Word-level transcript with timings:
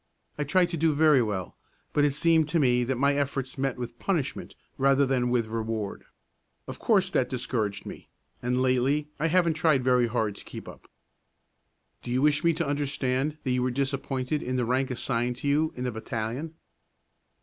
I 0.35 0.43
tried 0.45 0.69
to 0.69 0.77
do 0.77 0.95
very 0.95 1.21
well, 1.21 1.55
but 1.93 2.03
it 2.03 2.15
seemed 2.15 2.49
to 2.49 2.59
me 2.59 2.83
that 2.85 2.97
my 2.97 3.13
efforts 3.13 3.55
met 3.55 3.77
with 3.77 3.99
punishment 3.99 4.55
rather 4.79 5.05
than 5.05 5.29
with 5.29 5.45
reward. 5.45 6.05
Of 6.67 6.79
course 6.79 7.11
that 7.11 7.29
discouraged 7.29 7.85
me, 7.85 8.09
and 8.41 8.63
lately 8.63 9.09
I 9.19 9.27
haven't 9.27 9.53
tried 9.53 9.83
very 9.83 10.07
hard 10.07 10.35
to 10.37 10.43
keep 10.43 10.67
up." 10.67 10.89
"Do 12.01 12.09
you 12.09 12.23
wish 12.23 12.43
me 12.43 12.51
to 12.53 12.67
understand 12.67 13.37
that 13.43 13.51
you 13.51 13.61
were 13.61 13.69
disappointed 13.69 14.41
in 14.41 14.55
the 14.55 14.65
rank 14.65 14.89
assigned 14.89 15.35
to 15.35 15.47
you 15.47 15.71
in 15.75 15.83
the 15.83 15.91
battalion?" 15.91 16.55